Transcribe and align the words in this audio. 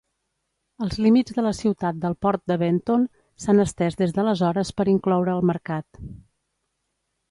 Els 0.85 0.95
límits 1.05 1.35
de 1.39 1.43
la 1.47 1.51
ciutat 1.57 1.99
del 2.07 2.17
port 2.27 2.45
de 2.53 2.59
Benton 2.63 3.05
s'han 3.45 3.67
estès 3.69 4.01
des 4.03 4.19
d'aleshores 4.19 4.77
per 4.81 4.91
incloure 4.99 5.39
el 5.41 5.51
mercat. 5.55 6.07